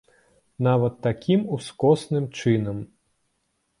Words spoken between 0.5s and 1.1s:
Нават